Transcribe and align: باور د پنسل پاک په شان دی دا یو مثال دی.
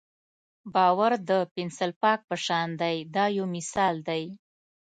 باور 0.73 1.11
د 1.29 1.31
پنسل 1.53 1.91
پاک 2.01 2.19
په 2.29 2.35
شان 2.45 2.67
دی 2.81 2.97
دا 3.15 3.25
یو 3.37 3.45
مثال 3.55 3.95
دی. 4.07 4.23